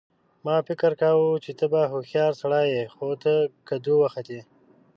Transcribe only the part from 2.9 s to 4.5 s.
خو ته کدو وختې